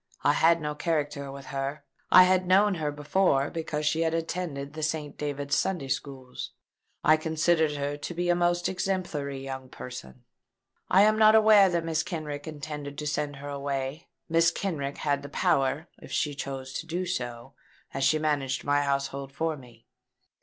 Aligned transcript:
I 0.23 0.33
had 0.33 0.61
no 0.61 0.73
character 0.73 1.31
with 1.31 1.45
her. 1.53 1.85
I 2.11 2.23
had 2.23 2.47
known 2.47 2.73
her 2.73 2.91
before, 2.91 3.51
because 3.51 3.85
she 3.85 4.01
had 4.01 4.15
attended 4.15 4.73
the 4.73 4.81
St. 4.81 5.15
David's 5.15 5.55
Sunday 5.55 5.89
Schools. 5.89 6.53
I 7.03 7.17
considered 7.17 7.73
her 7.73 7.97
to 7.97 8.13
be 8.15 8.27
a 8.27 8.33
most 8.33 8.67
exemplary 8.67 9.39
young 9.43 9.69
person. 9.69 10.23
I 10.89 11.07
was 11.11 11.19
not 11.19 11.35
aware 11.35 11.69
that 11.69 11.83
Mrs. 11.85 12.03
Kenrick 12.05 12.47
intended 12.47 12.97
to 12.97 13.05
send 13.05 13.35
her 13.35 13.49
away. 13.49 14.07
Mrs. 14.31 14.55
Kenrick 14.55 14.97
had 14.97 15.21
the 15.21 15.29
power, 15.29 15.87
if 16.01 16.11
she 16.11 16.33
chose 16.33 16.73
to 16.79 16.87
do 16.87 17.05
so, 17.05 17.53
as 17.93 18.03
she 18.03 18.17
managed 18.17 18.63
my 18.63 18.81
household 18.81 19.31
for 19.31 19.55
me. 19.55 19.85